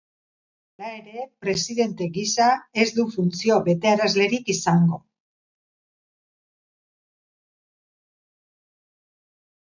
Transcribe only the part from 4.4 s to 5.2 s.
izango.